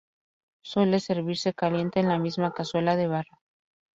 Suele 0.63 0.99
servirse 0.99 1.53
caliente 1.53 1.99
en 1.99 2.07
la 2.07 2.17
misma 2.17 2.53
cazuela 2.55 2.95
de 2.95 3.05
barro. 3.05 3.37